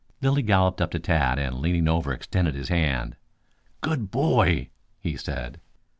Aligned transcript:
Lilly 0.19 0.41
galloped 0.41 0.81
up 0.81 0.89
to 0.89 0.99
Tad 0.99 1.37
and 1.37 1.59
leaning 1.59 1.87
over 1.87 2.11
extended 2.11 2.55
his 2.55 2.69
hand. 2.69 3.17
"Good 3.81 4.09
boy!" 4.09 4.71
he 4.99 5.15
said. 5.15 5.61